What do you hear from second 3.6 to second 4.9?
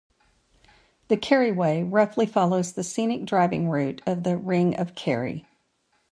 route of the Ring